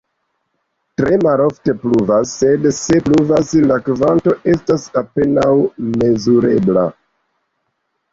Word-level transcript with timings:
Tre 0.99 1.17
malofte 1.25 1.73
pluvas, 1.83 2.31
sed 2.39 2.65
se 2.77 2.97
pluvas, 3.07 3.51
la 3.71 3.77
kvanto 3.89 4.33
estas 4.55 4.87
apenaŭ 5.03 5.53
mezurebla. 5.91 6.87